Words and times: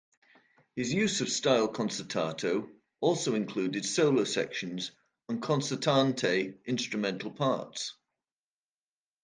His 0.75 0.91
use 0.91 1.21
of 1.21 1.29
"stile 1.29 1.71
concertato" 1.71 2.67
also 3.01 3.35
included 3.35 3.85
solo 3.85 4.23
sections 4.23 4.89
and 5.29 5.39
concertante 5.39 6.57
instrumental 6.65 7.29
parts. 7.29 7.93